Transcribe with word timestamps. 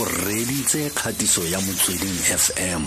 o 0.00 0.04
reditse 0.26 0.90
kgatiso 0.90 1.42
ya 1.52 1.58
motsweding 1.64 2.18
fm 2.44 2.84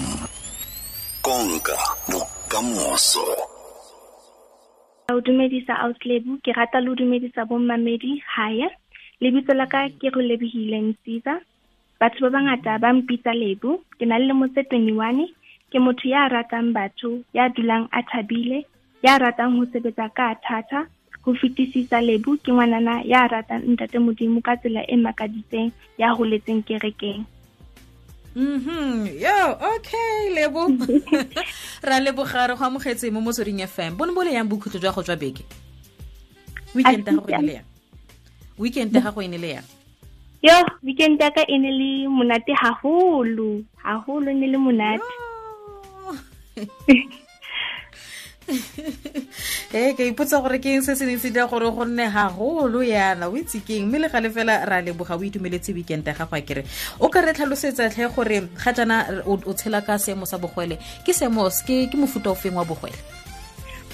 konka 1.25 1.77
bokamoso 2.11 3.27
o 5.15 5.21
dumedisa 5.21 5.79
auslebu 5.79 6.37
ke 6.43 6.51
rata 6.51 6.79
le 6.83 6.89
o 6.91 6.95
dumedisa 6.99 7.45
bommamedi 7.45 8.11
hae 8.35 8.67
lebitso 9.21 9.53
la 9.55 9.65
ka 9.71 9.87
ke 9.99 10.11
go 10.11 10.19
lebogileng 10.19 10.89
caesar 11.03 11.39
batho 11.99 12.19
ba 12.27 12.29
bangata 12.35 12.75
ba 12.83 12.91
mpitsa 12.93 13.33
lebu 13.33 13.79
ke 13.97 14.03
na 14.05 14.19
le 14.19 14.27
lemo 14.27 14.47
tse 14.51 14.67
twenty-one 14.67 15.31
ke 15.71 15.79
motho 15.79 16.11
ya 16.11 16.27
ratang 16.27 16.75
batho 16.75 17.23
ya 17.37 17.47
dulang 17.55 17.87
a 17.91 18.03
thabile 18.03 18.59
ya 19.05 19.15
ratang 19.23 19.55
ho 19.55 19.63
sebetsa 19.71 20.11
ka 20.17 20.35
thata 20.43 20.79
ho 21.27 21.35
fetisisa 21.35 21.99
lebu 21.99 22.39
ke 22.39 22.55
ngwanana 22.55 23.03
ya 23.03 23.27
ratang 23.27 23.67
ntate 23.67 23.99
modimo 23.99 24.39
ka 24.39 24.55
tsela 24.55 24.79
e 24.87 24.95
makaditseng 24.95 25.75
ya 25.99 26.15
holetseng 26.15 26.63
kerekeng. 26.63 27.27
Mhm 28.31 29.11
yo 29.19 29.59
okay 29.59 30.31
lebo. 30.31 30.71
Ra 31.87 31.99
lebogare 31.99 32.55
go 32.55 32.63
amogetse 32.63 33.11
mo 33.11 33.19
motsweding 33.19 33.59
fm 33.67 33.99
bone 33.99 34.15
bo 34.15 34.23
le 34.23 34.39
yang 34.39 34.47
bokhutlo 34.47 34.79
jwa 34.79 34.95
go 34.95 35.03
jwa 35.03 35.19
beke? 35.19 35.43
Weekend 36.71 37.03
ya 37.03 37.11
gago 37.19 37.27
e 37.27 37.35
ne 37.35 37.43
le 37.43 37.53
yang? 37.59 37.67
Weekend 38.55 38.95
ya 38.95 39.03
gago 39.03 39.19
e 39.19 39.27
ne 39.27 39.37
le 39.37 39.49
yang? 39.59 39.67
Yo 40.39 40.55
weekend 40.79 41.19
ya 41.19 41.27
ka 41.27 41.43
e 41.43 41.57
ne 41.59 41.71
le 41.75 42.07
monate 42.07 42.55
haholo. 42.55 43.67
Haholo 43.83 44.31
ne 44.31 44.47
le 44.47 44.55
monate 44.55 45.03
ee 49.73 49.91
ka 49.93 50.03
ipotsa 50.03 50.39
gore 50.41 50.59
ke 50.63 50.71
eng 50.71 50.83
se 50.85 50.95
se 50.95 51.05
neng 51.05 51.19
se 51.19 51.29
dira 51.29 51.47
gore 51.51 51.67
go 51.71 51.83
nne 51.85 52.07
gagolo 52.07 52.79
yana? 52.83 53.27
O 53.27 53.35
itse 53.35 53.59
keng 53.67 53.87
mme 53.87 53.99
le 53.99 54.09
gale 54.09 54.29
fela 54.31 54.63
ra 54.65 54.81
leboga 54.81 55.19
o 55.19 55.23
itumeletse 55.23 55.73
weekend 55.75 56.07
ya 56.07 56.13
gago 56.13 56.35
a 56.35 56.41
kere. 56.41 56.63
O 56.99 57.09
ka 57.09 57.21
re 57.21 57.33
tlhalosetsa 57.33 57.89
tlhe 57.91 58.07
gore 58.15 58.47
ga 58.55 58.71
jana 58.73 59.23
o 59.25 59.53
tshela 59.53 59.81
ka 59.83 59.97
seemo 59.99 60.25
sa 60.25 60.37
bogwele 60.37 60.79
ke 61.05 61.11
seemo 61.13 61.49
ke 61.75 61.97
mofuta 61.97 62.31
o 62.31 62.35
feng 62.35 62.55
wa 62.55 62.63
bogwele 62.63 62.95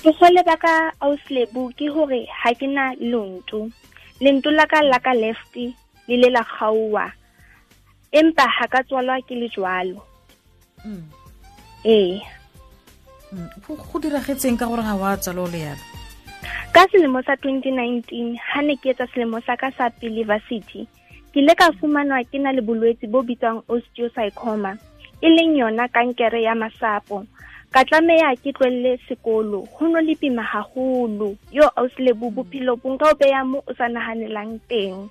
bogwele 0.04 0.44
ba 0.44 0.56
ka 0.60 0.92
auslebu 1.00 1.72
ke 1.80 1.88
gore 1.88 2.28
ga 2.28 2.52
ke 2.54 2.68
na 2.68 2.92
lonto 3.00 3.72
lento 4.20 4.52
la 4.52 4.66
ka 4.68 4.84
la 4.84 5.00
ka 5.00 5.14
left 5.14 5.56
le 5.56 6.16
le 6.22 6.30
la 6.30 6.44
kgaowa. 6.44 7.10
Empa 8.12 8.46
ga 8.46 8.66
ka 8.68 8.80
tswalwa 8.86 9.18
ke 9.26 9.34
le 9.34 9.48
jwalo. 9.50 9.98
Ee 11.86 12.22
go 13.68 14.00
diragetseng 14.00 14.58
ka 14.58 14.66
gore 14.66 14.84
ga 14.84 14.96
wa 14.96 15.18
tsalo 15.18 15.48
le 15.48 15.60
yana 15.70 15.84
ka 16.74 16.88
selemo 16.92 17.22
sa 17.22 17.38
2019 17.38 18.38
ha 18.38 18.62
ne 18.62 18.76
ke 18.78 18.94
etsa 18.94 19.08
selemo 19.14 19.38
sa 19.46 19.56
ka 19.56 19.70
sa 19.78 19.90
university 20.02 20.88
ke 21.34 21.42
ile 21.42 21.54
ka 21.58 21.74
fumanwa 21.82 22.22
ke 22.30 22.38
na 22.38 22.54
le 22.54 22.62
bolwetse 22.62 23.10
bo 23.10 23.26
bitswang 23.26 23.66
osteosarcoma 23.70 24.78
e 25.24 25.30
leng 25.30 25.56
yona 25.56 25.88
kankere 25.88 26.44
ya 26.44 26.56
masapo. 26.56 27.26
Ka 27.72 27.82
tlameya 27.86 28.36
ke 28.36 28.52
tlwelle 28.54 29.00
sekolo 29.08 29.64
go 29.72 29.88
no 29.88 30.00
le 30.04 30.16
pima 30.16 30.44
haholo. 30.44 31.36
Yo 31.52 31.66
ausilebo 31.76 32.30
bophelo 32.30 32.76
bo 32.76 32.94
nka 32.94 33.06
o 33.12 33.16
beya 33.16 33.42
mo 33.48 33.64
o 33.66 33.74
sa 33.74 33.88
nahanelang 33.88 34.60
teng. 34.70 35.10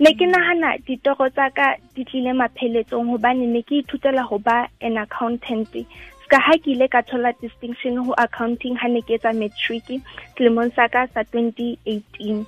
Ne 0.00 0.14
ke 0.14 0.24
nagana 0.24 0.78
ditoro 0.86 1.28
tsa 1.28 1.50
ka 1.50 1.76
di 1.94 2.04
tlile 2.06 2.32
mapheletsong 2.32 3.10
gobane 3.12 3.44
ne 3.50 3.60
ke 3.66 3.82
ithutela 3.82 4.24
go 4.30 4.38
ba 4.38 4.70
an 4.80 4.96
accountant 4.96 5.68
ka 6.30 6.38
ha 6.38 6.54
ke 6.58 6.74
ile 6.74 6.88
ka 6.88 7.02
thola 7.02 7.32
distinction 7.40 7.96
ho 7.96 8.12
accounting 8.18 8.76
ha 8.76 8.88
ne 8.88 9.02
ke 9.02 9.18
etsa 9.18 9.32
matric 9.32 9.88
selemong 10.36 10.72
sa 10.76 10.88
ka 10.88 11.06
sa 11.14 11.22
2018 11.34 12.44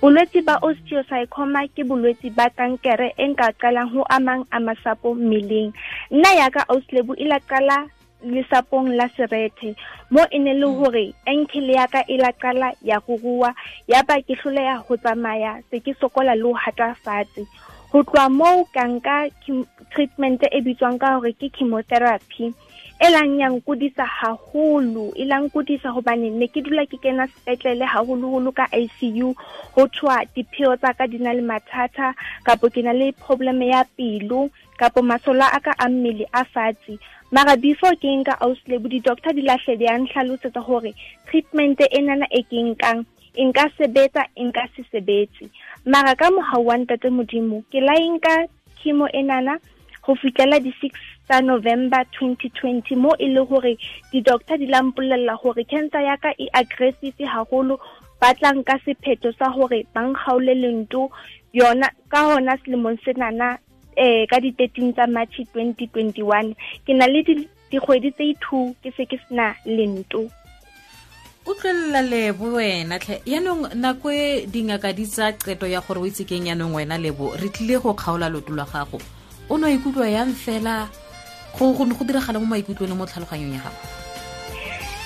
bolwetse 0.00 0.40
ba 0.46 0.54
osteosarcoma 0.62 1.66
ke 1.74 1.82
bolwetse 1.82 2.30
ba 2.30 2.46
kankere 2.54 3.10
e 3.18 3.26
nka 3.34 3.52
qalang 3.58 3.90
ho 3.90 4.06
amang 4.14 4.46
a 4.50 4.58
masapo 4.62 5.14
mmeleng. 5.14 5.74
Nna 6.10 6.30
ya 6.38 6.48
ka 6.54 6.62
auslebu 6.70 7.18
e 7.18 7.26
la 7.26 7.40
qala 7.42 7.90
lesapong 8.22 8.94
la 8.98 9.06
serethe 9.14 9.74
mo 10.10 10.22
e 10.30 10.38
ne 10.38 10.54
le 10.54 10.66
hore 10.66 11.14
ankle 11.26 11.72
ya 11.74 11.86
ka 11.86 12.02
e 12.06 12.16
la 12.18 12.32
qala 12.32 12.74
ya 12.82 12.98
rurua 13.06 13.54
ya 13.86 14.02
ba 14.06 14.22
ke 14.22 14.34
hloleha 14.38 14.78
ho 14.86 14.96
tsamaya 14.96 15.62
se 15.70 15.80
ke 15.82 15.94
sokola 16.00 16.34
le 16.34 16.46
ho 16.46 16.54
hata 16.54 16.94
fatshe. 17.02 17.46
Ho 17.90 18.02
tloha 18.02 18.28
moo 18.30 18.64
ka 18.74 18.86
nka 18.86 19.16
treatment 19.90 20.42
e 20.46 20.60
bitswang 20.62 20.98
ka 20.98 21.18
hore 21.18 21.32
ke 21.34 21.50
chemotherapy 21.50 22.54
e 22.98 23.08
lang 23.10 23.38
ya 23.38 23.48
nkudisa 23.48 24.04
haholo 24.04 25.12
e 25.14 25.24
lang 25.24 25.46
nkudisa 25.46 25.90
hobane 25.94 26.30
ne 26.30 26.46
ke 26.50 26.60
dula 26.60 26.82
ke 26.86 26.98
kena 26.98 27.26
sepetlele 27.30 27.86
haholoholo 27.86 28.50
ka 28.52 28.66
ICU 28.74 29.34
ho 29.74 29.82
thwa 29.86 30.26
dipheo 30.34 30.74
tsa 30.76 30.90
ka 30.98 31.06
di 31.06 31.18
na 31.22 31.32
le 31.32 31.42
mathata 31.42 32.14
kapo 32.42 32.66
ke 32.70 32.82
na 32.82 32.92
le 32.92 33.12
problem 33.14 33.62
ya 33.62 33.86
pelo 33.96 34.50
kapo 34.78 35.02
masola 35.02 35.46
a 35.54 35.60
ka 35.60 35.72
a 35.78 35.88
mmele 35.88 36.26
a 36.32 36.42
fatshe. 36.44 36.98
Mara 37.30 37.56
before 37.56 37.94
ke 37.94 38.08
nka 38.08 38.34
auslebu 38.40 38.88
di-doctor 38.88 39.30
di 39.30 39.46
lahle 39.46 39.78
di 39.78 39.86
a 39.86 39.94
nhlalosetsa 39.94 40.58
hore 40.58 40.94
treatment 41.30 41.78
enana 41.92 42.26
e 42.34 42.42
ke 42.42 42.58
nkang 42.58 43.06
e 43.38 43.44
nka 43.44 43.70
sebetsa 43.78 44.26
e 44.34 44.42
nka 44.42 44.66
se 44.74 44.82
sebetse. 44.90 45.46
Mara 45.86 46.18
ka 46.18 46.30
mohau 46.34 46.66
wa 46.66 46.74
ntate 46.74 47.10
modimo 47.14 47.62
ke 47.70 47.78
la 47.78 47.94
e 47.94 48.08
nka 48.16 48.34
chemo 48.82 49.06
enana 49.12 49.58
go 50.08 50.16
fitlhela 50.16 50.56
di-six 50.64 50.96
tsa 51.28 51.44
november 51.44 52.00
2020 52.16 52.96
mo 52.96 53.12
e 53.20 53.28
le 53.28 53.44
gore 53.44 53.76
di-doctor 54.12 54.56
di 54.56 54.66
la 54.66 54.80
mpolella 54.80 55.36
gore 55.36 55.64
cancer 55.68 56.00
ya 56.00 56.16
ka 56.16 56.32
e 56.40 56.48
aggressive 56.56 57.28
haholo 57.28 57.76
ba 58.16 58.32
tlang 58.32 58.64
ka 58.64 58.80
sephetho 58.88 59.28
sa 59.36 59.52
gore 59.52 59.84
ba 59.92 60.08
nkgaole 60.08 60.54
lento 60.56 61.12
yona 61.52 61.92
ka 62.08 62.24
hona 62.24 62.56
selemong 62.64 62.96
senana 63.04 63.60
eh 64.00 64.24
ka 64.24 64.40
di-thirteen 64.40 64.96
tsa 64.96 65.04
march 65.04 65.44
2021 65.52 66.56
ke 66.88 66.92
na 66.96 67.04
le 67.04 67.20
dikgwedi 67.68 68.08
tse 68.16 68.32
two 68.40 68.72
ke 68.80 68.88
se 68.96 69.04
ke 69.04 69.20
sena 69.28 69.52
lento. 69.68 70.24
O 71.44 71.52
tlolelela 71.52 72.00
lebo 72.00 72.56
wena 72.56 72.96
tlhe 72.96 73.20
yaanong 73.28 73.76
nako 73.76 74.08
e 74.12 74.48
dingaka 74.48 74.92
di 74.96 75.04
tsa 75.04 75.36
qeto 75.36 75.68
ya 75.68 75.84
gore 75.84 76.00
o 76.00 76.08
itse 76.08 76.24
keng 76.24 76.48
yaanong 76.48 76.76
wena 76.80 76.96
lebo? 76.96 77.36
Re 77.36 77.48
tlile 77.52 77.76
go 77.76 77.92
kgaola 77.92 78.32
loto 78.32 78.56
lwa 78.56 78.64
gago 78.64 79.00
o 79.48 79.58
no 79.58 79.66
ikutlwa 79.68 80.08
yang 80.08 80.32
fela? 80.34 80.88
Go 81.58 81.74
diragala 82.04 82.38
mo 82.38 82.46
maikutlong 82.46 82.88
le 82.88 82.94
mo 82.94 83.06
tlhaloganyong 83.06 83.54
ya 83.56 83.62
gago. 83.64 83.80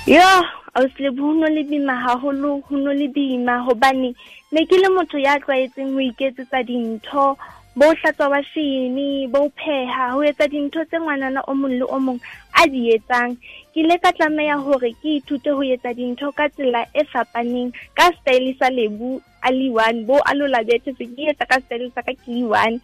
Yo 0.06 0.28
auslebo 0.74 1.22
go 1.22 1.32
no 1.32 1.46
le 1.48 1.62
boima 1.64 1.94
gagolo 2.04 2.60
go 2.68 2.76
no 2.76 2.92
le 2.92 3.08
boima 3.08 3.64
gobane 3.64 4.14
ne 4.52 4.66
ke 4.66 4.76
le 4.76 4.88
motho 4.88 5.18
ya 5.18 5.38
tlwaetseng 5.40 5.94
go 5.94 6.00
iketsetsa 6.00 6.62
dintho 6.66 7.36
bo 7.76 7.86
hlatswa 7.88 8.28
washini 8.28 9.26
bo 9.32 9.48
pheha 9.56 10.12
ho 10.12 10.20
etsa 10.24 10.48
dintho 10.48 10.84
tse 10.84 11.00
ngwanana 11.00 11.40
o 11.48 11.54
mong 11.54 11.76
le 11.80 11.86
o 11.88 11.98
mong 11.98 12.20
a 12.52 12.68
di 12.68 12.92
etsang. 12.92 13.36
Ke 13.72 13.80
ile 13.80 13.96
ka 13.96 14.12
tlameya 14.12 14.60
hore 14.60 14.92
ke 15.00 15.08
ithute 15.18 15.50
ho 15.56 15.62
etsa 15.64 15.96
dintho 15.96 16.28
ka 16.36 16.48
tsela 16.52 16.84
e 16.92 17.04
fapaneng 17.08 17.72
ka 17.96 18.12
style 18.20 18.52
sa 18.60 18.68
lebu 18.68 19.20
a 19.40 19.48
le 19.50 19.72
one 19.72 20.04
bo 20.04 20.20
a 20.20 20.34
lo 20.36 20.44
labetse 20.46 20.92
se 20.98 21.04
ke 21.16 21.32
etsa 21.32 21.48
ka 21.48 21.60
style 21.64 21.88
sa 21.94 22.04
ka 22.04 22.12
ke 22.12 22.28
le 22.28 22.44
one. 22.44 22.76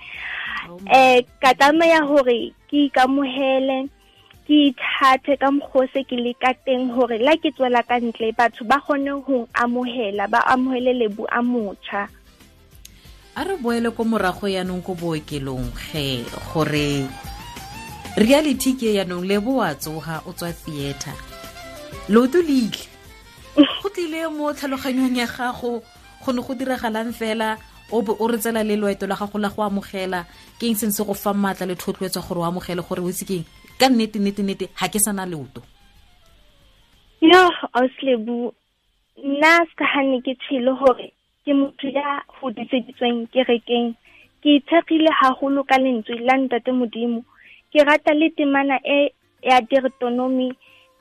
Eh 0.89 1.21
ka 1.41 1.53
tlameya 1.53 2.01
hore 2.09 2.57
ke 2.73 2.89
ikamohele 2.89 3.93
ke 4.49 4.73
ithate 4.73 5.37
ka 5.37 5.53
mokgwa 5.53 5.85
se 5.93 6.01
ke 6.09 6.17
le 6.17 6.33
ka 6.41 6.57
teng 6.65 6.89
hore 6.97 7.21
la 7.21 7.37
ke 7.37 7.53
tswela 7.53 7.85
ka 7.85 8.01
ntle 8.01 8.33
batho 8.33 8.65
ba 8.65 8.81
kgone 8.81 9.21
ho 9.21 9.45
amohela 9.53 10.25
ba 10.33 10.41
amohele 10.49 10.97
lebu 10.97 11.29
a 11.29 11.45
motjha 11.45 12.09
a 13.39 13.45
re 13.45 13.55
boele 13.57 13.95
ko 13.95 14.03
morago 14.03 14.51
yaanong 14.51 14.83
ko 14.83 14.95
bookelong. 14.99 15.71
Ge 15.71 16.27
gore 16.51 17.07
reality 18.19 18.75
ke 18.75 18.99
yaanong 18.99 19.23
le 19.23 19.39
bo 19.39 19.63
wa 19.63 19.71
tsoga 19.79 20.27
o 20.27 20.35
tswa 20.35 20.51
theater. 20.51 21.15
Leoto 22.11 22.43
le 22.43 22.67
ile. 22.67 22.83
Go 23.83 23.89
tlile 23.95 24.27
mo 24.35 24.51
tlhaloganyong 24.51 25.23
ya 25.23 25.27
gago 25.27 25.83
go 26.25 26.33
ne 26.33 26.43
go 26.43 26.55
diragalang 26.55 27.15
fela 27.15 27.59
o 27.91 28.03
be 28.03 28.13
o 28.19 28.27
re 28.27 28.39
tsela 28.39 28.65
le 28.65 28.77
loeto 28.77 29.07
la 29.07 29.15
gago 29.15 29.39
la 29.39 29.49
go 29.49 29.63
amogela 29.63 30.27
ke 30.59 30.67
eng 30.67 30.75
seng 30.75 30.91
se 30.91 31.03
go 31.05 31.15
fa 31.15 31.33
maatla 31.33 31.67
le 31.67 31.75
thotloetsa 31.75 32.21
gore 32.21 32.41
o 32.41 32.45
amogele 32.45 32.83
gore 32.83 33.03
o 33.03 33.09
itse 33.09 33.25
keng 33.25 33.45
ka 33.79 33.89
nnete 33.89 34.19
nnete 34.19 34.43
nnete 34.43 34.67
ga 34.79 34.89
ke 34.89 34.99
sana 34.99 35.27
leoto 35.27 35.63
yo 37.21 37.51
auslebu 37.73 38.53
nna 39.19 39.67
se 39.67 39.75
gane 39.83 40.23
ke 40.23 40.35
tshele 40.39 40.75
gore 40.79 41.18
ke 41.49 41.57
motho 41.57 41.89
ya 41.89 42.21
hodiseditsweng 42.41 43.25
kerekeng 43.33 43.97
ke 44.45 44.61
itshegile 44.61 45.09
haholo 45.21 45.65
ka 45.65 45.81
lentswe 45.81 46.21
la 46.21 46.37
ntate 46.37 46.73
modimo. 46.77 47.25
Ke 47.73 47.81
rata 47.89 48.13
le 48.13 48.29
temana 48.37 48.77
e 48.85 49.17
ya 49.41 49.57
deuteronomy 49.65 50.53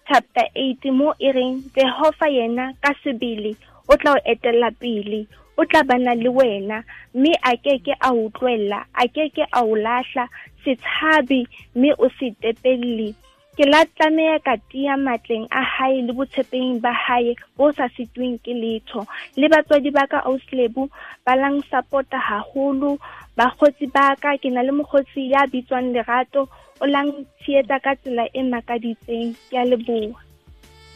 chapter 0.07 0.47
8 0.55 0.91
mo 0.95 1.11
e 1.19 1.31
reng 1.35 1.67
jehova 1.75 2.31
yena 2.31 2.71
ka 2.79 2.95
sebele 3.03 3.59
o 3.91 3.93
tla 3.99 4.15
o 4.15 4.19
etella 4.23 4.71
pele 4.71 5.27
o 5.59 5.65
tla 5.67 5.83
bana 5.83 6.15
le 6.15 6.29
wena 6.31 6.79
mme 7.13 7.31
a 7.43 7.51
keke 7.59 7.91
a 7.99 8.15
o 8.15 8.31
tlohella 8.31 8.87
a 8.95 9.03
keke 9.11 9.43
a 9.51 9.67
o 9.67 9.75
lahla 9.75 10.31
se 10.63 10.79
tshabe 10.79 11.43
mme 11.75 11.91
o 11.99 12.07
se 12.19 12.31
tepelle 12.39 13.11
ke 13.57 13.65
la 13.65 13.81
tlameya 13.97 14.37
ka 14.45 14.53
tia 14.69 14.93
matleng 15.05 15.45
a 15.49 15.61
hae 15.73 16.01
le 16.07 16.13
botshepeng 16.17 16.77
ba 16.81 16.91
hae 16.93 17.33
bo 17.57 17.71
sa 17.77 17.89
sitweng 17.97 18.37
ke 18.45 18.53
letho. 18.53 19.01
Le 19.39 19.49
batswadi 19.53 19.89
ba 19.97 20.05
ka 20.11 20.21
auslebu 20.29 20.85
ba 21.25 21.33
lang 21.41 21.57
support-a 21.71 22.19
haholo. 22.29 23.01
Bakgotsi 23.37 23.89
ba 23.89 24.13
ka 24.21 24.37
ke 24.41 24.49
na 24.53 24.61
le 24.61 24.71
mokgotsi 24.77 25.29
ya 25.33 25.49
bitswang 25.49 25.89
lerato 25.95 26.45
o 26.81 26.85
lang 26.85 27.09
tsheetsa 27.41 27.77
ka 27.81 27.97
tsela 27.97 28.25
e 28.39 28.41
makaditseng 28.45 29.33
ke 29.49 29.55
a 29.57 29.65
leboa 29.65 30.21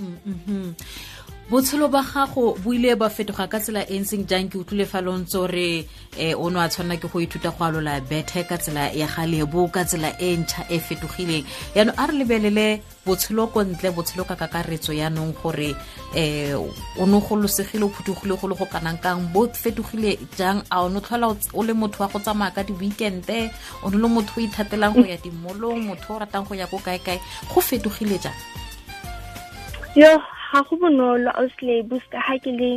mm 0.01 0.17
-hmm. 0.45 0.67
Botshelo 1.51 1.91
ba 1.91 1.99
gago 2.01 2.55
bo 2.63 2.71
ile 2.71 2.95
ba 2.95 3.09
fetoga 3.11 3.43
ka 3.51 3.59
tsela 3.59 3.83
e 3.83 3.99
ntseng 3.99 4.23
jang? 4.23 4.47
Ke 4.47 4.55
utlwile 4.63 4.87
fa 4.87 5.01
lo 5.03 5.11
ntse 5.19 5.35
gore 5.35 5.83
um 6.15 6.39
o 6.39 6.49
ne 6.49 6.57
wa 6.63 6.67
tshwanela 6.71 6.95
ke 6.95 7.11
go 7.11 7.19
ithuta 7.19 7.51
go 7.51 7.65
alola 7.67 7.99
bethe 8.07 8.47
ka 8.47 8.55
tsela 8.55 8.87
ya 8.95 9.03
galebo 9.03 9.67
ka 9.67 9.83
tsela 9.83 10.15
e 10.15 10.37
ntšha 10.39 10.71
e 10.71 10.79
fetogileng. 10.79 11.43
Yaanong 11.75 11.99
a 11.99 12.07
re 12.07 12.15
lebelele 12.15 12.79
botshelo 13.03 13.51
ko 13.51 13.67
ntle 13.67 13.91
botshelo 13.91 14.23
ka 14.23 14.39
kakaretso 14.39 14.95
yaanong 14.95 15.35
gore 15.43 15.75
um 16.15 16.71
o 16.95 17.05
ne 17.05 17.19
go 17.19 17.35
losegile 17.35 17.83
o 17.83 17.91
phuthogile 17.91 18.39
go 18.39 18.47
le 18.47 18.55
go 18.55 18.65
kanang 18.71 19.03
kang 19.03 19.27
bo 19.35 19.43
fetogile 19.51 20.15
jang? 20.39 20.63
A 20.71 20.79
o 20.79 20.87
ne 20.87 21.03
tlhola 21.03 21.35
o 21.35 21.61
le 21.67 21.73
motho 21.75 21.99
wa 21.99 22.07
go 22.07 22.19
tsamaya 22.23 22.55
ka 22.55 22.63
di-weekende 22.63 23.51
o 23.83 23.91
ne 23.91 23.99
le 23.99 24.07
motho 24.07 24.39
o 24.39 24.47
ithatelang 24.47 24.95
go 24.95 25.03
ya 25.03 25.19
dimolong 25.19 25.83
motho 25.83 26.15
o 26.15 26.19
ratang 26.23 26.47
go 26.47 26.55
ya 26.55 26.63
ko 26.71 26.79
kae-kae 26.79 27.19
go 27.51 27.59
fetogile 27.59 28.15
jang? 28.23 28.39
Yo 29.99 30.15
ga 30.51 30.59
go 30.67 30.75
bonolo 30.81 31.31
auslabus 31.39 32.03
ka 32.11 32.19
ga 32.27 32.35
ke 32.43 32.51
le 32.51 32.71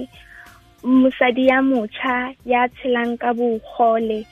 mosadi 0.85 1.47
ya 1.51 1.59
motšha 1.71 2.35
ya 2.47 2.69
tshelang 2.69 3.19
ka 3.19 3.33
bogole. 3.35 4.23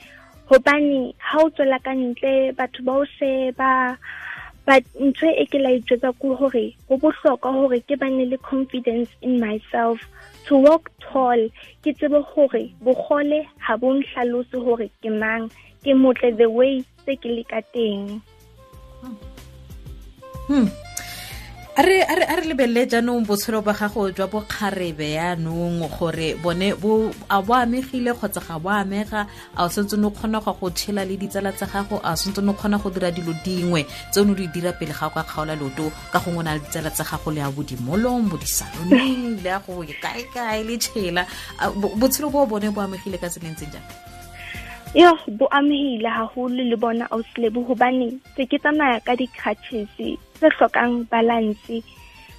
Gobane 0.49 1.15
ga 1.19 1.39
o 1.43 1.49
tswela 1.51 1.79
ka 1.83 1.91
ntle 1.91 2.55
batho 2.55 2.85
ba 2.87 2.93
o 3.03 3.05
sheba 3.05 3.99
but 4.67 4.85
ntho 4.95 5.27
e 5.43 5.45
ke 5.51 5.59
la 5.59 5.75
itswetsa 5.79 6.15
ko 6.23 6.37
gore 6.39 6.67
go 6.87 6.95
bohlokwa 7.03 7.51
gore 7.57 7.79
ke 7.89 7.99
bane 7.99 8.23
le 8.31 8.39
confidence 8.39 9.11
in 9.23 9.41
myself. 9.41 9.99
To 10.47 10.59
walk 10.59 10.91
tall 11.03 11.43
ke 11.83 11.91
tsebe 11.99 12.23
gore 12.31 12.63
bogole 12.85 13.43
ga 13.67 13.75
bo 13.81 13.91
nhlalose 13.99 14.55
gore 14.55 14.87
ke 15.03 15.11
mang 15.11 15.51
ke 15.83 15.99
motle 15.99 16.31
the 16.39 16.47
way 16.47 16.85
se 17.05 17.19
ke 17.19 17.27
le 17.27 17.43
ka 17.43 17.59
teng. 17.75 18.23
Hmm. 20.47 20.71
A 21.75 21.83
re 21.83 22.45
lebelele 22.45 22.87
jaanong 22.87 23.25
botshelo 23.25 23.65
ba 23.65 23.73
gago 23.73 24.11
jwa 24.13 24.27
bokgarebe 24.29 25.17
yaanong 25.17 25.89
gore 25.89 26.37
bone 26.43 26.75
bo 26.77 27.11
a 27.31 27.41
bo 27.41 27.55
amegile 27.55 28.13
kgotsa 28.13 28.45
ga 28.45 28.59
bo 28.59 28.69
amega 28.69 29.27
a 29.57 29.65
o 29.65 29.69
sentse 29.69 29.97
o 29.97 30.11
kgona 30.11 30.45
go 30.45 30.53
go 30.53 30.69
tšhela 30.69 31.09
le 31.09 31.17
ditsala 31.17 31.53
tsa 31.57 31.65
gago 31.65 31.97
a 32.05 32.13
o 32.13 32.17
sentse 32.17 32.45
o 32.45 32.53
kgona 32.53 32.77
go 32.77 32.91
dira 32.91 33.11
dilo 33.11 33.33
dingwe 33.43 33.87
tse 34.13 34.21
o 34.21 34.25
ne 34.25 34.35
di 34.35 34.47
dira 34.49 34.73
pele 34.73 34.93
ga 34.93 35.09
go 35.09 35.21
a 35.21 35.25
kgaola 35.25 35.57
loto 35.57 35.89
ka 36.13 36.21
gongwe 36.21 36.45
na 36.45 36.55
le 36.55 36.61
ditsala 36.61 36.91
tsa 36.91 37.05
gago 37.09 37.31
le 37.33 37.41
a 37.41 37.49
bo 37.51 37.63
dimolong 37.63 38.29
bo 38.29 38.37
disaloneng 38.37 39.41
le 39.41 39.51
a 39.51 39.59
go 39.65 39.81
kae-kae 39.81 40.65
le 40.69 40.77
tšhela. 40.77 41.25
Botshelo 41.97 42.29
bo 42.29 42.45
bone 42.45 42.69
bo 42.69 42.85
amegile 42.85 43.17
ka 43.17 43.33
tselentseng 43.33 43.73
jang 43.73 43.89
yo 44.93 45.17
bo 45.41 45.49
amehile 45.49 46.05
haholo 46.05 46.61
le 46.61 46.77
bona 46.77 47.09
auslebo 47.09 47.65
hobane 47.65 48.21
se 48.37 48.45
ke 48.45 48.61
tsamaya 48.61 49.01
ka 49.01 49.17
di-crutches 49.17 49.89
se 50.43 50.51
hlokang 50.59 51.07
balance. 51.07 51.79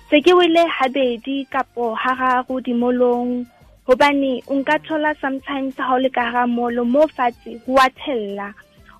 Se 0.09 0.21
ke 0.21 0.35
wele 0.35 0.67
habedi 0.67 1.47
kapo 1.47 1.95
hararo 1.95 2.59
dimolong 2.59 3.47
hobane 3.87 4.43
o 4.51 4.59
nka 4.59 4.75
thola 4.83 5.15
sometimes 5.23 5.79
ha 5.79 5.95
o 5.95 5.99
le 6.03 6.09
ka 6.09 6.23
hara 6.27 6.47
molo 6.47 6.83
mo 6.83 7.07
fatshe 7.15 7.55
ho 7.65 7.79
a 7.79 7.87
thella 7.99 8.51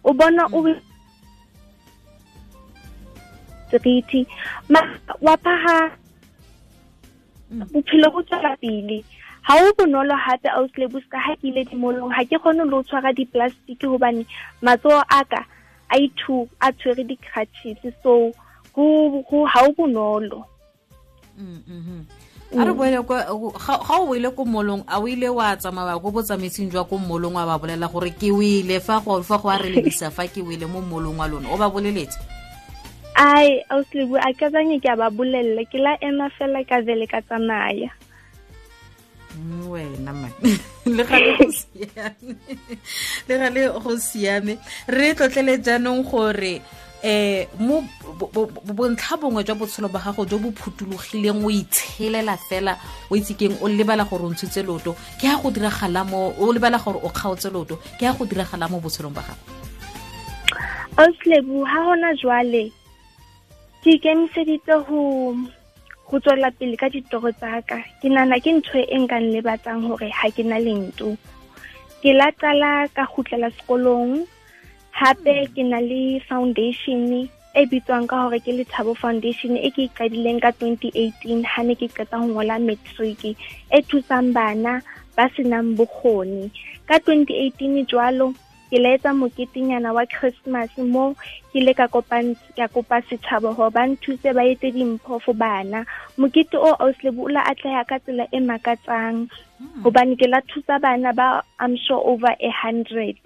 o 0.04 0.14
bona 0.14 0.48
o 0.56 0.64
seriti 3.72 4.24
wa 5.22 5.36
phaha 5.44 5.78
bophelo 7.72 8.08
bo 8.14 8.22
tswela 8.24 8.56
pele. 8.62 9.04
Ha 9.44 9.60
o 9.60 9.74
bonolo 9.78 10.16
hape 10.16 10.48
auslebus 10.50 11.04
ka 11.12 11.20
ha 11.20 11.36
ke 11.36 11.52
ile 11.52 11.64
dimolong 11.68 12.12
ha 12.16 12.24
ke 12.24 12.40
kgone 12.40 12.64
le 12.64 12.76
ho 12.76 12.84
tshwara 12.84 13.12
di-plastic 13.14 13.84
hobane 13.84 14.24
matsoho 14.62 15.04
a 15.10 15.20
ka 15.26 15.44
a 15.92 16.00
ithu 16.00 16.48
a 16.62 16.72
tshwere 16.72 17.04
di-crutches. 17.04 17.78
So 18.04 18.32
ha 18.76 19.60
o 19.68 19.72
bonolo. 19.78 20.46
A 22.54 22.64
re 22.66 22.74
boele 22.74 23.02
ga 23.02 23.98
o 23.98 24.06
boile 24.06 24.30
ko 24.30 24.46
molong 24.46 24.86
a 24.86 25.02
o 25.02 25.08
ile 25.08 25.30
wa 25.30 25.58
tsamaya 25.58 25.98
ko 25.98 26.14
botsamaising 26.14 26.70
jwa 26.70 26.86
ko 26.86 27.02
molong 27.02 27.34
wa 27.34 27.50
ba 27.50 27.58
bolela 27.58 27.90
gore 27.90 28.14
ke 28.14 28.30
wele 28.30 28.78
fa 28.80 29.02
go 29.02 29.18
a 29.50 29.58
re 29.58 29.74
lebisa 29.74 30.14
fa 30.14 30.30
ke 30.30 30.46
wele 30.46 30.70
mo 30.70 30.82
molong 30.82 31.18
wa 31.18 31.26
lona 31.26 31.50
o 31.50 31.58
ba 31.58 31.70
boleletse? 31.70 32.22
Ai 33.18 33.66
auslebu 33.70 34.22
a 34.22 34.30
ka 34.38 34.54
tsanye 34.54 34.78
ke 34.78 34.86
a 34.86 34.98
ba 34.98 35.10
bolelele 35.10 35.66
ke 35.66 35.82
la 35.82 35.98
ema 35.98 36.30
fela 36.38 36.62
ka 36.62 36.82
vele 36.86 37.10
ka 37.10 37.26
tsamaya. 37.26 37.90
Wena 39.66 40.14
man. 40.14 40.30
Le 40.86 41.04
gale 41.10 41.34
le 43.28 43.34
gale 43.34 43.62
go 43.82 43.98
siame. 43.98 44.62
Re 44.86 45.18
tlotlele 45.18 45.58
jaanong 45.58 46.06
gore 46.06 46.62
eh 47.04 47.48
mo 47.60 47.84
bontlha 48.64 49.18
bongwe 49.20 49.44
jwa 49.44 49.60
botshelo 49.60 49.92
ba 49.92 50.00
gago 50.00 50.24
jo 50.26 50.40
bo 50.40 50.52
phutulogileng 50.56 51.44
o 51.44 51.52
itshelela 51.52 52.38
fela 52.48 52.78
o 53.12 53.16
itse 53.20 53.36
keng 53.36 53.60
o 53.60 53.68
lebala 53.68 54.08
gore 54.08 54.24
o 54.24 54.32
ntshitse 54.32 54.64
loto. 54.64 54.96
Ke 55.20 55.28
ya 55.28 55.36
go 55.36 55.52
diragala 55.52 56.08
mo 56.08 56.32
o 56.40 56.54
lebala 56.56 56.80
gore 56.80 57.04
o 57.04 57.10
kgaotse 57.12 57.52
loto. 57.52 57.76
Ke 58.00 58.08
ya 58.08 58.14
go 58.16 58.24
diragala 58.24 58.72
mo 58.72 58.80
botshelong 58.80 59.12
ba 59.12 59.20
gago. 59.20 59.44
Auslebu 60.96 61.66
ha 61.68 61.80
hona 61.84 62.16
jwale 62.16 62.72
ke 63.84 64.00
ikemiseditse 64.00 64.88
go 64.88 65.36
go 66.08 66.20
tswela 66.24 66.56
pele 66.56 66.80
ka 66.80 66.88
ditoro 66.88 67.36
tsa 67.36 67.60
ka. 67.68 67.84
Ke 68.00 68.08
nana 68.08 68.40
ke 68.40 68.48
ntho 68.48 68.80
e 68.80 68.96
nkang 68.96 69.28
lebatsang 69.36 69.84
hore 69.92 70.08
ha 70.08 70.32
ke 70.32 70.48
na 70.48 70.56
lento. 70.56 71.20
Ke 72.00 72.16
la 72.16 72.32
qala 72.32 72.88
ka 72.96 73.04
gutlela 73.12 73.52
sekolong 73.60 74.24
hape 74.94 75.36
ke 75.54 75.64
na 75.66 75.80
le 75.82 76.22
foundation 76.30 77.28
e 77.54 77.62
bitswang 77.70 78.06
ka 78.10 78.18
hore 78.24 78.38
ke 78.46 78.54
lethabo 78.58 78.94
foundation 79.04 79.58
e 79.58 79.70
ke 79.74 79.90
iqadileng 79.90 80.40
ka 80.44 80.52
2018 80.62 81.42
ha 81.54 81.62
ne 81.66 81.76
ke 81.82 81.88
qeta 81.98 82.22
ho 82.22 82.26
ngola 82.30 82.58
matric 82.68 83.26
e 83.78 83.80
thusang 83.90 84.30
bana 84.38 84.74
ba 85.18 85.26
senang 85.36 85.74
bokgoni. 85.78 86.50
Ka 86.90 86.98
2018 87.10 87.90
jwalo 87.90 88.34
ke 88.70 88.78
la 88.82 88.94
etsa 88.98 89.14
moketenyana 89.18 89.94
wa 89.98 90.06
christmas 90.14 90.70
mo 90.94 91.06
ke 91.50 91.62
ile 91.62 91.74
ka 91.74 91.90
kopa 91.90 92.98
setšhaba 93.10 93.54
gore 93.58 93.74
ba 93.74 93.90
nthuse 93.90 94.30
ba 94.38 94.46
etse 94.54 94.70
dimpho 94.78 95.22
for 95.26 95.34
bana. 95.34 95.86
Mokete 96.22 96.58
o 96.58 96.74
auslebu 96.86 97.30
o 97.30 97.34
la 97.34 97.46
atleha 97.50 97.82
ka 97.90 97.98
tsela 98.02 98.26
e 98.30 98.40
makatsang. 98.50 99.30
Gobane 99.82 100.18
ke 100.18 100.30
la 100.30 100.42
thusa 100.50 100.82
bana 100.82 101.14
ba 101.14 101.42
i'm 101.62 101.78
sure 101.78 102.02
over 102.02 102.34
a 102.38 102.50
hundred 102.50 103.18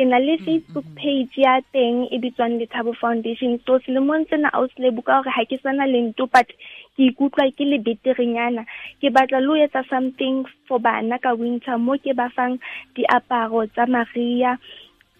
ke 0.00 0.08
na 0.08 0.16
le 0.16 0.40
facebook 0.40 0.88
page 0.96 1.36
ya 1.36 1.60
teng 1.76 2.08
e 2.08 2.16
bitswang 2.16 2.56
lethabo 2.56 2.96
foundation. 2.96 3.60
So 3.68 3.76
selemong 3.84 4.24
tsena 4.32 4.48
auslebu 4.56 5.04
ka 5.04 5.20
gore 5.20 5.28
ga 5.36 5.44
ke 5.44 5.60
sana 5.60 5.84
lento 5.84 6.24
but 6.24 6.48
ke 6.96 7.12
ikutlwa 7.12 7.52
ke 7.52 7.68
le 7.68 7.76
beterenyana. 7.84 8.64
Ke 8.96 9.12
batla 9.12 9.44
le 9.44 9.52
ho 9.52 9.60
etsa 9.60 9.84
something 9.92 10.48
for 10.64 10.80
bana 10.80 11.20
ka 11.20 11.36
winter 11.36 11.76
mo 11.76 12.00
ke 12.00 12.16
ba 12.16 12.32
fang 12.32 12.56
diaparo 12.96 13.68
tsa 13.68 13.84
maria 13.84 14.56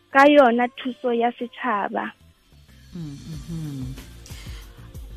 ka 0.09 0.25
yona 0.25 0.65
thuso 0.81 1.13
ya 1.13 1.29
setšhaba 1.37 2.17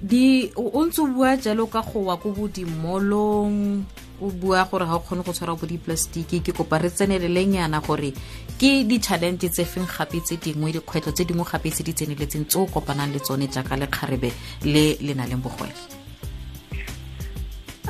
di 0.04 0.52
o 0.60 0.84
ntse 0.84 1.00
o 1.02 1.08
bua 1.08 1.40
jalo 1.40 1.64
ka 1.72 1.80
go 1.80 2.12
wa 2.12 2.20
ko 2.20 2.36
bodimolong 2.36 3.88
o 4.22 4.30
bua 4.30 4.66
gore 4.70 4.86
ga 4.86 4.96
o 4.96 5.00
kgone 5.00 5.24
go 5.24 5.34
tshwara 5.34 5.56
bo 5.56 5.66
diplastiki 5.66 6.44
ke 6.44 6.52
kopa 6.54 6.78
re 6.82 6.90
tsenelenyana 6.90 7.82
gore 7.82 8.14
ke 8.60 8.84
di-challenge 8.84 9.50
tse 9.50 9.66
feng 9.66 9.88
gape 9.88 10.22
tse 10.22 10.38
dingwe 10.38 10.72
dikgwetlho 10.72 11.12
tse 11.12 11.26
dingwe 11.26 11.46
gape 11.46 11.70
tse 11.72 11.84
di 11.84 11.94
tseneletseng 11.94 12.46
tse 12.46 12.58
o 12.60 12.66
kopanang 12.66 13.14
le 13.14 13.20
tsone 13.20 13.48
jaaka 13.48 13.76
lekgarebe 13.76 14.32
le 14.66 14.98
le 15.02 15.14
na 15.14 15.26
leng 15.26 15.42
bogwele 15.42 15.74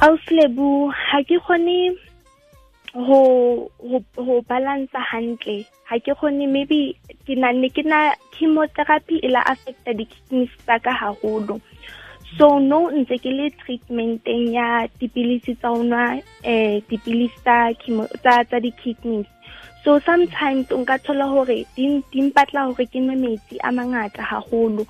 auslebu 0.01 0.92
ga 0.92 1.20
ke 1.27 1.38
kgone 1.44 1.96
go 2.94 3.70
go 4.15 4.42
balance 4.48 4.94
hantle. 4.94 5.65
Ha 5.89 5.98
ke 6.00 6.13
kgone 6.13 6.46
maybe 6.48 6.96
ke 7.25 7.36
na 7.36 7.51
ne 7.51 7.70
ke 7.70 7.84
na 7.86 8.13
chemotherapy 8.32 9.20
e 9.22 9.30
la 9.34 9.42
affecta 9.42 9.94
di-kidneys 9.98 10.53
tsa 10.65 10.80
ka 10.80 10.94
haholo 10.94 11.60
so 12.38 12.60
no 12.60 12.90
ntse 12.90 13.18
ke 13.22 13.30
le 13.30 13.50
treatmenteng 13.62 14.54
ya 14.54 14.88
dipilisi 15.00 15.54
tsa 15.60 15.70
ho 15.70 15.84
nwa 15.84 16.18
um 16.44 16.82
dipilisi 16.90 17.38
tsa 17.46 18.36
tsa 18.50 18.58
di-kidneys. 18.60 19.30
So 19.84 20.00
sometimes 20.00 20.72
o 20.72 20.80
nka 20.80 20.96
thola 21.04 21.28
hore 21.28 21.68
di 21.75 22.22
mpatla 22.24 22.72
hore 22.72 22.86
ke 22.88 23.00
nwe 23.04 23.16
metsi 23.20 23.60
a 23.68 23.70
mangata 23.72 24.24
haholo. 24.24 24.88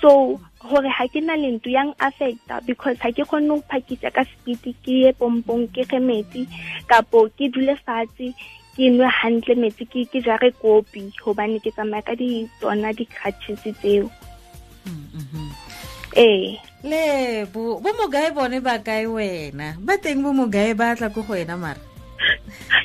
So 0.00 0.38
hore 0.60 0.88
ha 0.88 1.08
ke 1.08 1.20
na 1.24 1.34
lento 1.34 1.72
yang 1.72 1.96
affecta 1.96 2.60
because 2.66 3.00
ha 3.00 3.08
ke 3.08 3.24
kgone 3.24 3.48
ho 3.52 3.56
phakisa 3.72 4.12
ka 4.12 4.24
speed 4.28 4.62
ke 4.84 4.92
ye 5.04 5.10
pompong 5.16 5.64
ke 5.72 5.88
ge 5.88 6.00
metsi 6.00 6.44
kapo 6.86 7.28
ke 7.40 7.48
dule 7.48 7.74
fatshe 7.88 8.36
ke 8.76 8.84
nwe 8.92 9.08
hantle 9.08 9.56
metsi 9.64 9.84
ke 9.88 10.04
ke 10.12 10.20
jare 10.28 10.52
kopi 10.62 11.08
hobane 11.24 11.58
ke 11.64 11.72
tsamaya 11.72 12.04
ka 12.04 12.14
di 12.14 12.44
tsona 12.60 12.92
di-crutches 12.92 13.64
tseo 13.64 14.08
ee 16.16 16.58
le 16.84 17.44
bo 17.52 17.80
bo 17.82 17.90
mogae 17.98 18.30
bone 18.34 18.60
ba 18.60 18.78
kae 18.78 19.06
wena? 19.06 19.74
Ba 19.80 19.98
teng 19.98 20.22
bo 20.22 20.30
mogae 20.32 20.74
ba 20.74 20.96
tla 20.96 21.08
ko 21.10 21.22
go 21.22 21.34
wena 21.34 21.56
mara. 21.56 21.80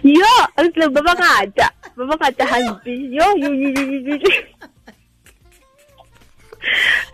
Yo 0.04 0.34
ausi 0.58 0.80
lebo 0.80 1.00
ba 1.00 1.14
bangata 1.14 1.68
ba 1.98 2.04
bangata 2.10 2.46
hampe. 2.48 2.92
Yo 3.12 3.26
yo 3.38 3.50
yo 3.54 3.70
yo 3.70 3.86
yo 4.00 4.18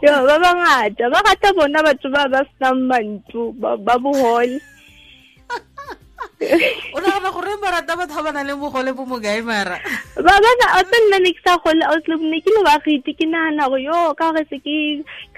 yo 0.04 0.12
ba 0.26 0.36
bangata 0.40 1.04
ba 1.10 1.20
rata 1.26 1.50
bona 1.58 1.80
batho 1.86 2.08
ba 2.14 2.30
ba 2.30 2.42
senang 2.56 2.86
mantu 2.86 3.52
ba 3.58 3.78
ba 3.78 3.98
bohole 3.98 4.62
o 6.36 6.98
nagana 7.00 7.32
gore 7.32 7.56
ba 7.64 7.72
rata 7.72 7.96
batho 7.96 8.20
ba 8.20 8.24
ba 8.28 8.32
nang 8.36 8.48
le 8.48 8.54
bogole 8.60 8.92
bo 8.92 9.08
mogae 9.08 9.40
mara? 9.40 9.80
Ba 10.20 10.36
bana 10.36 10.66
a 10.76 10.84
tse 10.84 10.98
nna 11.00 11.20
ne 11.24 11.32
ke 11.32 11.42
sa 11.46 11.56
gole 11.64 11.80
ausi 11.88 12.12
ne 12.20 12.42
ke 12.44 12.52
le 12.52 12.62
bagiti 12.68 13.16
ke 13.16 13.24
nagana 13.24 13.70
gore 13.72 13.84
yo 13.88 14.14
ka 14.20 14.32
gore 14.36 14.44
se 14.52 14.60
ke 14.60 14.76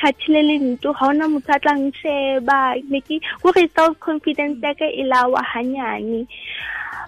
kgathile 0.01 0.41
lento 0.49 0.93
ga 0.97 1.05
ona 1.13 1.29
motho 1.29 1.53
a 1.53 1.59
tlang 1.61 1.93
sheba 2.01 2.81
ne 2.89 2.99
ke 3.05 3.21
gore 3.45 3.69
self 3.77 3.93
confidence 4.01 4.57
ya 4.63 4.73
ka 4.73 4.89
e 4.89 5.05
lawa 5.05 5.41
hanyane. 5.53 6.25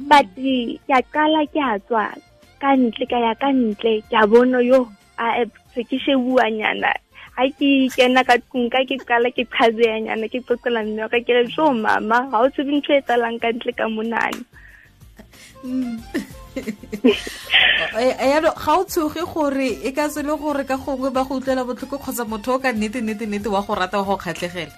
But 0.05 0.29
ya 0.37 1.01
qala 1.09 1.49
ke 1.49 1.57
a 1.57 1.81
tswa 1.81 2.13
ka 2.61 2.69
ntle 2.77 3.05
ka 3.09 3.17
ya 3.17 3.33
ka 3.41 3.49
ntle 3.49 4.05
ke 4.05 4.15
a 4.15 4.27
bona 4.29 4.61
yo 4.61 4.85
a 5.17 5.43
se 5.73 5.81
ke 5.83 5.97
shebuanyana 5.97 6.93
ha 7.39 7.47
ke 7.59 7.87
kena 7.95 8.21
ka 8.27 8.35
tlung 8.51 8.67
ka 8.67 8.83
ke 8.83 8.99
qala 9.09 9.31
ke 9.31 9.43
qhazeanyana 9.55 10.27
ke 10.31 10.39
qoqela 10.47 10.83
mme 10.83 11.07
ka 11.11 11.19
ke 11.23 11.31
re 11.37 11.43
jo 11.55 11.71
mama 11.71 12.27
ga 12.31 12.37
o 12.43 12.47
tsebe 12.51 12.71
ntho 12.75 12.91
e 12.95 13.01
tsalang 13.07 13.39
ka 13.39 13.49
ntle 13.55 13.71
ka 13.79 13.85
monane 13.87 14.43
yalo 18.31 18.51
ga 18.59 18.71
o 18.79 18.83
tshoge 18.83 19.23
gore 19.33 19.69
e 19.87 19.91
ka 19.95 20.09
se 20.09 20.23
le 20.23 20.35
gore 20.43 20.63
ka 20.67 20.77
gongwe 20.83 21.09
ba 21.15 21.23
go 21.23 21.39
utlwela 21.39 21.63
botlhoko 21.63 21.97
kgotsa 21.97 22.25
motho 22.27 22.55
o 22.55 22.59
ka 22.59 22.71
nnete 22.75 22.99
nnete 23.01 23.25
nnete 23.25 23.47
wa 23.47 23.61
go 23.63 23.75
rata 23.75 23.97
wa 23.99 24.03
go 24.03 24.17
kgatlhegela. 24.17 24.71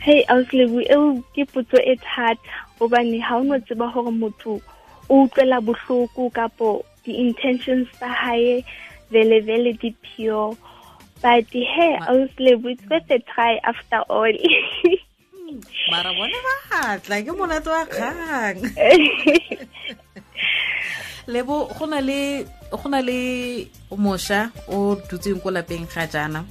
Hei 0.00 0.24
auslebu 0.32 0.80
eo 0.88 1.22
ke 1.36 1.44
potso 1.52 1.76
e 1.76 1.96
thata 2.00 2.40
gobane 2.78 3.20
ga 3.20 3.36
o 3.36 3.42
no 3.44 3.60
tseba 3.60 3.92
gore 3.92 4.10
motho 4.10 4.60
o 5.08 5.22
utlwela 5.24 5.60
botlhoko 5.60 6.30
kapo 6.32 6.84
di-intentions 7.04 7.88
tsa 8.00 8.08
gae 8.08 8.64
vele 9.12 9.40
vele 9.40 9.72
di 9.76 9.94
pure 10.00 10.56
but 11.22 11.46
he 11.50 11.66
auslebu 12.10 12.74
it's 12.74 12.84
worth 12.90 13.10
a 13.10 13.18
try 13.32 13.60
after 13.62 14.00
all. 14.10 14.32
Mara 15.90 16.10
bone 16.18 16.38
ba 16.46 16.54
tla 17.04 17.16
ke 17.22 17.32
monate 17.38 17.70
wa 17.70 17.84
kgang. 17.86 18.58
Lebo 21.32 21.70
go 21.78 21.86
na 21.86 22.00
le 22.00 22.44
go 22.70 22.88
na 22.90 23.00
le 23.00 23.68
mošwa 23.94 24.50
o 24.68 24.96
dutseng 25.08 25.40
ko 25.42 25.50
lapeng 25.54 25.86
ga 25.86 26.06
jaana. 26.10 26.44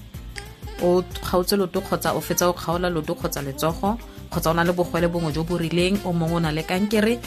O 0.82 1.04
kgaotse 1.04 1.58
loto 1.60 1.82
kgotsa 1.82 2.16
o 2.16 2.22
fetsa 2.22 2.48
o 2.48 2.54
kgaola 2.54 2.90
loto 2.90 3.16
kgotsa 3.16 3.42
letsogo 3.44 3.98
kgotsa 4.32 4.52
o 4.52 4.54
na 4.54 4.64
le 4.64 4.72
bogwele 4.72 5.08
bongwe 5.12 5.34
jo 5.36 5.44
bo 5.44 5.58
rileng 5.58 6.00
o 6.06 6.14
mongwe 6.14 6.36
o 6.40 6.44
na 6.46 6.52
le 6.56 6.64
kankere. 6.64 7.20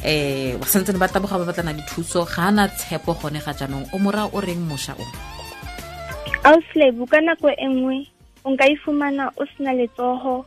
Eh 0.00 0.56
ba 0.56 0.64
santse 0.64 0.96
ba 0.96 1.12
taboga 1.12 1.36
ba 1.42 1.52
batlana 1.52 1.76
le 1.76 1.84
thuso 1.84 2.24
ga 2.24 2.48
ana 2.48 2.68
tshepo 2.68 3.12
gone 3.20 3.40
ga 3.44 3.52
jaanong. 3.52 3.92
O 3.92 3.98
mora 3.98 4.24
o 4.32 4.40
reng 4.40 4.64
mošwa 4.64 4.96
o 4.96 5.04
auslebu 6.44 7.06
ka 7.06 7.20
nako 7.20 7.50
e 7.52 7.66
nngwe 7.68 7.96
o 8.44 8.50
nka 8.50 8.64
ifumana 8.68 9.32
o 9.36 9.44
sena 9.52 9.72
letsogo 9.72 10.44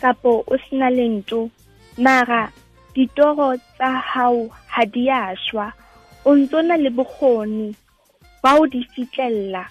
kapo 0.00 0.44
o 0.46 0.56
sena 0.64 0.90
lento 0.90 1.50
mara 1.98 2.48
ditoro 2.94 3.56
tsa 3.76 3.90
hao 4.00 4.48
ha 4.66 4.84
di 4.84 5.10
a 5.10 5.36
shwa. 5.36 5.72
O 6.24 6.32
ntso 6.36 6.62
na 6.62 6.76
le 6.76 6.90
bokgoni 6.90 7.76
ba 8.42 8.56
o 8.56 8.66
di 8.66 8.80
fitlella 8.94 9.68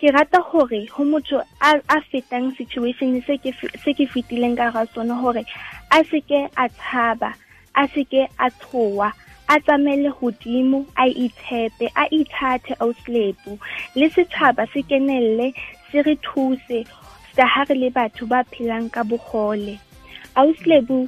ke 0.00 0.08
rata 0.10 0.40
gore 0.40 0.88
go 0.88 1.04
motho 1.04 1.38
a, 1.60 1.76
a 1.88 2.00
fetang 2.08 2.56
situation 2.56 3.20
se 3.26 3.36
ke 3.36 3.52
se 3.84 3.92
ke 3.92 4.08
fetileng 4.08 4.56
ka 4.56 4.72
ga 4.72 4.88
sone 4.94 5.12
gore 5.20 5.44
a 5.92 6.00
seke 6.08 6.48
a 6.56 6.68
tshaba 6.68 7.36
a 7.76 7.84
seke 7.92 8.24
a 8.40 8.48
tshowa 8.50 9.12
a 9.52 9.60
tsamele 9.60 10.10
godimo 10.18 10.78
a 11.02 11.04
itshepe 11.24 11.86
a 12.02 12.04
ithate 12.18 12.72
auslebu 12.84 13.58
le 13.94 14.06
setšhaba 14.14 14.64
se 14.72 14.82
kenelle 14.90 15.46
se 15.90 16.02
re 16.06 16.14
thuse 16.26 16.78
sa 17.36 17.46
ha 17.54 17.64
re 17.68 17.76
le 17.82 17.90
batho 17.96 18.26
ba 18.32 18.40
phelang 18.52 18.88
ka 18.94 19.02
bogole. 19.10 19.74
Auslebu 20.42 20.98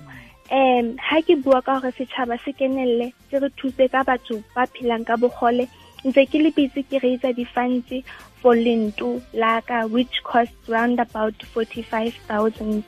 um 0.59 0.91
ha 1.07 1.21
ke 1.29 1.37
bua 1.47 1.63
ka 1.69 1.79
gore 1.81 1.93
setšhaba 2.01 2.37
se 2.45 2.53
kenelle 2.61 3.07
se 3.31 3.41
re 3.45 3.51
thuse 3.63 3.89
ka 3.97 4.05
batho 4.11 4.37
ba 4.59 4.67
phelang 4.77 5.09
ka 5.13 5.17
bogole 5.25 5.65
ntse 6.05 6.27
ke 6.33 6.45
le 6.45 6.51
bitse 6.59 6.81
ke 6.91 7.01
reitsa 7.05 7.33
di-funds 7.41 7.95
for 8.43 8.55
lento 8.67 9.11
laka 9.45 9.81
which 9.97 10.21
cost 10.33 10.73
round 10.77 11.01
about 11.01 11.49
forty-five 11.55 12.13
thousand 12.29 12.85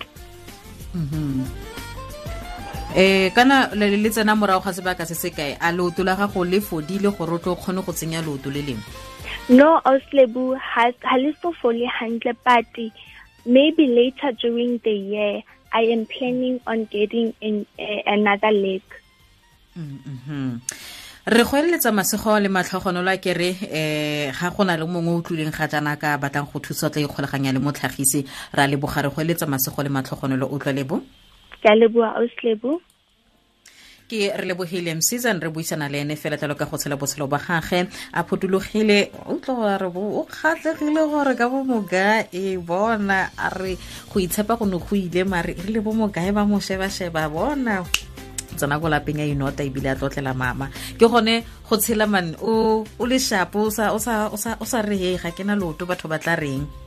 eh 2.96 3.30
kana 3.34 3.68
le 3.74 3.96
le 3.96 4.08
tsena 4.10 4.34
morago 4.34 4.64
ga 4.64 4.72
sebaka 4.72 5.04
se 5.06 5.14
se 5.14 5.30
kae? 5.30 5.56
A 5.60 5.70
leoto 5.72 6.02
la 6.02 6.16
gago 6.16 6.44
le 6.44 6.60
fodile 6.60 7.12
gore 7.12 7.34
o 7.36 7.38
tlo 7.38 7.52
o 7.52 7.56
kgone 7.56 7.84
go 7.84 7.92
tsenya 7.92 8.22
leoto 8.24 8.48
le 8.50 8.62
lengwe? 8.62 8.88
No 9.48 9.78
auslebu 9.84 10.56
ha 10.56 11.16
le 11.18 11.34
so 11.42 11.52
fole 11.52 11.84
hantle 11.86 12.32
but 12.44 12.72
maybe 13.44 13.86
later 13.86 14.32
during 14.40 14.80
the 14.82 14.90
year 14.90 15.42
i 15.72 15.82
am 15.92 16.06
planning 16.06 16.58
on 16.66 16.88
getting 16.90 17.34
in, 17.40 17.66
uh, 17.78 18.02
another 18.06 18.50
leg. 18.50 18.82
Mhm. 19.76 20.60
re 21.26 21.42
go 21.44 21.56
eletsa 21.56 21.92
masego 21.92 22.40
le 22.40 22.48
matlhogonolo 22.48 23.10
a 23.12 23.18
kere 23.18 23.56
eh 23.70 24.32
ga 24.32 24.50
go 24.50 24.64
na 24.64 24.76
le 24.76 24.86
mongwe 24.86 25.18
o 25.18 25.20
tlileng 25.20 25.52
ga 25.52 25.68
jaana 25.68 25.98
ka 26.00 26.16
batlang 26.16 26.48
go 26.50 26.60
thusa 26.60 26.88
tla 26.88 27.02
ikgolaganya 27.02 27.52
le 27.52 27.58
motlhagisi. 27.60 28.24
Ra 28.54 28.66
leboga 28.66 29.02
re 29.02 29.10
go 29.10 29.20
eletsa 29.20 29.46
masego 29.46 29.82
le 29.82 29.90
matlhogonolo 29.90 30.48
o 30.50 30.58
tlwa 30.58 30.72
lebo 30.72 31.02
ke 31.66 31.74
a 31.74 31.74
leboa 31.74 32.14
auslebo 32.22 32.78
ke 34.06 34.30
re 34.38 34.46
lebogile 34.46 34.94
mseason 34.94 35.42
re 35.42 35.50
buisana 35.50 35.90
le 35.90 35.98
ene 36.06 36.14
fela 36.14 36.38
jalo 36.38 36.54
ka 36.54 36.70
go 36.70 36.78
tshela 36.78 36.94
botshelo 36.94 37.26
ba 37.26 37.42
gage. 37.42 37.90
A 38.14 38.22
phodulogile 38.22 39.10
o 39.26 39.34
tlo 39.42 39.58
gore 39.58 39.90
bo 39.90 40.22
o 40.22 40.22
kgatlhegile 40.30 41.02
gore 41.10 41.34
ka 41.34 41.50
bo 41.50 41.66
moga 41.66 42.22
e 42.30 42.54
bona 42.54 43.34
a 43.34 43.50
re 43.50 43.74
go 44.06 44.22
itshepa 44.22 44.54
go 44.54 44.64
ne 44.64 44.78
go 44.78 44.94
ile 44.94 45.26
mare 45.26 45.58
re 45.58 45.70
le 45.74 45.80
bo 45.82 45.90
e 45.90 46.30
ba 46.30 46.46
mo 46.46 46.62
sheba-sheba? 46.62 47.26
Bona 47.26 47.82
tsena 48.54 48.78
ko 48.78 48.86
lapeng 48.86 49.18
ya 49.18 49.26
inota 49.26 49.66
ebile 49.66 49.90
a 49.90 49.98
tlotlela 49.98 50.38
mama. 50.38 50.70
Ke 50.94 51.10
gone 51.10 51.42
go 51.66 51.74
tshela 51.74 52.06
man 52.06 52.38
o 52.46 52.86
le 53.02 53.18
shapo 53.18 53.66
o 53.66 53.98
sa 53.98 54.78
re 54.86 54.96
hega 55.02 55.34
ke 55.34 55.42
na 55.42 55.58
loto 55.58 55.82
batho 55.82 56.06
ba 56.06 56.22
tla 56.22 56.38
reng 56.38 56.85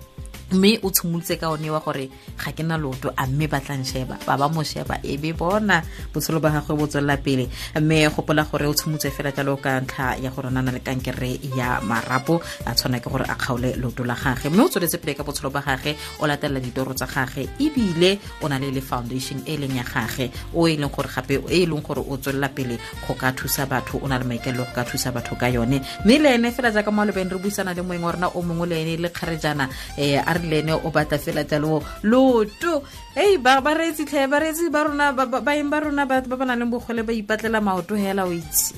mme 0.52 0.80
o 0.84 0.90
tshimolotse 0.90 1.40
ka 1.40 1.50
one 1.50 1.70
wa 1.70 1.80
gore 1.80 2.10
ga 2.38 2.52
ke 2.52 2.64
na 2.64 2.78
loto 2.78 3.14
a 3.16 3.28
mme 3.28 3.48
ba 3.48 3.60
tlang 3.60 3.84
sheba 3.86 4.18
ba 4.26 4.38
ba 4.38 4.50
mo 4.50 4.64
sheba 4.64 5.00
e 5.04 5.18
be 5.18 5.34
bona 5.34 5.82
botshelo 6.14 6.42
ba 6.42 6.50
gagwe 6.50 6.76
bo 6.78 6.88
tswelela 6.88 7.18
pele. 7.18 7.50
Mme 7.76 8.10
gopola 8.10 8.44
gore 8.50 8.66
o 8.66 8.74
tshimotse 8.74 9.12
fela 9.12 9.32
jalo 9.32 9.58
ka 9.58 9.80
ntlha 9.80 10.18
ya 10.18 10.32
gore 10.32 10.50
na 10.50 10.62
na 10.62 10.72
le 10.72 10.80
kankere 10.80 11.40
ya 11.56 11.82
marapo 11.82 12.42
a 12.66 12.74
tshwana 12.74 13.00
ke 13.00 13.10
gore 13.10 13.26
a 13.30 13.36
kgaole 13.36 13.76
loto 13.78 14.04
la 14.04 14.16
gage 14.16 14.50
mme 14.50 14.64
o 14.66 14.70
tsweletse 14.70 14.98
pele 14.98 15.14
ka 15.14 15.24
botshelo 15.24 15.52
ba 15.52 15.62
gage 15.62 15.96
o 16.20 16.28
latelela 16.28 16.60
ditoro 16.60 16.94
tsa 16.94 17.06
gage 17.06 17.46
ebile 17.60 18.18
o 18.42 18.48
na 18.48 18.58
le 18.58 18.72
le 18.72 18.82
foundation 18.82 19.38
e 19.46 19.58
leng 19.58 19.78
ya 19.78 19.84
gage 19.84 20.32
o 20.54 20.68
e 20.68 20.78
leng 20.78 20.90
gore 20.90 21.10
gape 21.14 21.38
e 21.46 21.66
leng 21.66 21.82
gore 21.86 22.02
o 22.02 22.18
tswelela 22.18 22.50
pele 22.50 22.80
go 23.06 23.14
ka 23.14 23.32
thusa 23.32 23.66
batho 23.70 24.00
o 24.02 24.08
na 24.08 24.18
le 24.18 24.26
maikaelelo 24.26 24.66
go 24.66 24.74
ka 24.74 24.84
thusa 24.84 25.12
batho 25.12 25.36
ka 25.36 25.48
yone. 25.48 25.82
Mme 26.06 26.18
le 26.18 26.30
ene 26.36 26.52
fela 26.52 26.72
jaaka 26.72 26.92
mo 26.92 27.06
lebeng 27.06 27.30
re 27.30 27.38
buisana 27.38 27.74
le 27.76 27.82
moeng 27.82 28.04
wa 28.04 28.12
rona 28.12 28.28
o 28.34 28.42
mongwe 28.42 28.68
le 28.68 28.76
ene 28.82 28.98
le 28.98 29.10
kgarejana 29.10 29.70
um 29.98 30.39
re 30.40 30.48
le 30.48 30.58
ene 30.64 30.74
o 30.74 30.90
batla 30.90 31.18
fela 31.20 31.44
jalo. 31.44 31.84
Loto 32.04 32.84
hei 33.16 33.38
bareetsi 33.38 34.04
ba 34.06 34.10
tlhe 34.10 34.28
bareetsi 34.28 34.70
ba 34.72 34.84
rona 34.88 35.12
ba- 35.14 35.28
ba- 35.28 35.44
baeng 35.44 35.70
ba 35.70 35.80
rona 35.84 36.06
ba 36.08 36.22
ba 36.24 36.46
nang 36.46 36.60
le 36.60 36.66
bogole 36.66 37.04
ba 37.04 37.12
ipatlela 37.14 37.60
maoto 37.62 37.96
hela 37.96 38.26
o 38.26 38.32
itse. 38.32 38.74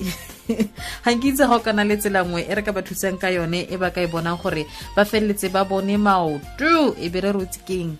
Ga 1.04 1.10
nke 1.14 1.32
itse 1.32 1.46
ga 1.46 1.54
o 1.56 1.62
kana 1.62 1.84
le 1.86 1.96
tsela 1.96 2.26
e 2.26 2.52
re 2.54 2.62
ka 2.62 2.72
ba 2.74 2.82
thusang 2.82 3.16
ka 3.16 3.30
yone 3.30 3.64
e 3.70 3.76
ba 3.78 3.94
ka 3.94 4.02
e 4.02 4.10
bonang 4.10 4.36
gore 4.42 4.66
ba 4.96 5.04
feleletse 5.06 5.48
ba 5.48 5.64
bone 5.64 5.96
maoto. 5.96 6.98
E 6.98 7.08
be 7.08 7.18
re 7.22 7.30
rotse 7.32 7.62
keng? 7.62 7.94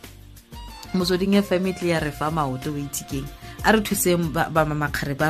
Motsweding 0.92 1.38
e 1.38 1.42
family 1.42 1.88
ya 1.88 2.02
re 2.02 2.10
fa 2.10 2.28
maoto 2.28 2.74
o 2.74 2.76
itse 2.76 3.06
keng 3.08 3.41
a 3.64 3.72
re 3.72 3.80
thuseng 3.80 4.32
ba 4.32 4.48
ba- 4.50 4.64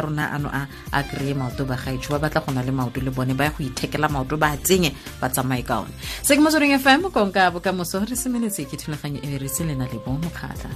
rona 0.02 0.32
ano 0.32 0.48
a 0.52 0.66
a 0.92 1.02
kry-e 1.02 1.34
maoto 1.34 1.64
ba 1.66 1.76
gaetsho 1.76 2.10
ba 2.16 2.18
batla 2.28 2.40
go 2.44 2.52
na 2.52 2.62
le 2.62 2.72
maoto 2.72 3.00
le 3.00 3.10
bone 3.10 3.34
ba 3.34 3.44
ya 3.44 3.50
go 3.50 3.62
ithekela 3.64 4.08
maoto 4.08 4.36
ba 4.38 4.56
tsenye 4.56 4.92
ba 5.20 5.28
tsamaye 5.28 5.62
ka 5.64 5.80
one. 5.84 5.92
Se 6.22 6.34
ke 6.36 6.40
motsweding 6.40 6.74
fm 6.78 7.10
konka 7.12 7.50
bokamoso 7.52 8.00
re 8.04 8.16
semeletse 8.16 8.64
ke 8.68 8.76
thulaganyo 8.76 9.20
e 9.22 9.38
re 9.38 9.48
se 9.48 9.64
lena 9.64 9.84
le 9.86 9.98
bo 10.04 10.12
mokgatlha 10.16 10.70